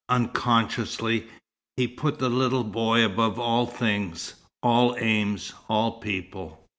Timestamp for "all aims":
4.63-5.53